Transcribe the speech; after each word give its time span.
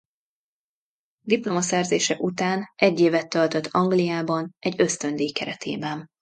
Diplomaszerzése 1.25 2.15
után 2.17 2.71
egy 2.75 2.99
évet 2.99 3.29
töltött 3.29 3.65
Angliában 3.67 4.55
egy 4.59 4.81
ösztöndíj 4.81 5.29
keretében. 5.29 6.07